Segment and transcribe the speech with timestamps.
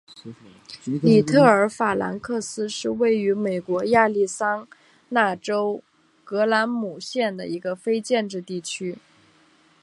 [1.03, 4.67] 里特尔法兰克斯是位于美国亚利桑
[5.09, 5.83] 那州
[6.23, 8.97] 葛兰姆县的一个非建制地区。